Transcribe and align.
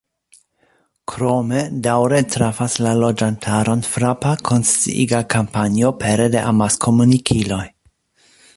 Krome 1.11 1.59
daŭre 1.87 2.21
trafas 2.35 2.77
la 2.85 2.93
loĝantaron 3.03 3.85
frapa, 3.89 4.33
konsciiga 4.51 5.23
kampanjo 5.35 5.93
pere 6.05 6.27
de 6.37 6.43
amaskomunikiloj. 6.55 7.65